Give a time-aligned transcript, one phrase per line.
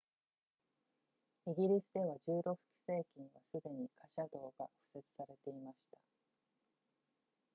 [1.45, 2.57] イギリスでは16
[2.87, 5.99] 世紀にはすでに貨車道が敷設されていました